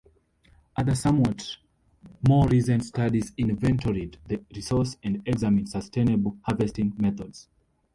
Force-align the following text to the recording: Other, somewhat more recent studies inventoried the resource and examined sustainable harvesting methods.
Other, 0.77 0.95
somewhat 0.95 1.57
more 2.27 2.47
recent 2.47 2.83
studies 2.85 3.33
inventoried 3.37 4.17
the 4.25 4.43
resource 4.55 4.97
and 5.03 5.21
examined 5.27 5.69
sustainable 5.69 6.39
harvesting 6.41 6.93
methods. 6.97 7.47